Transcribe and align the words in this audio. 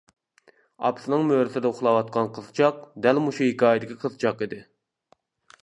ئاپىسىنىڭ 0.87 1.27
مۈرىسىدە 1.31 1.69
ئۇخلاۋاتقان 1.73 2.31
قىزچاق 2.39 2.81
دەل 3.07 3.23
مۇشۇ 3.27 3.45
ھېكايىدىكى 3.51 4.01
قىزچاق 4.07 4.45
ئىدى. 4.47 4.63